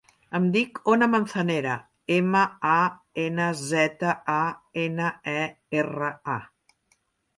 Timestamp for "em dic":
0.37-0.79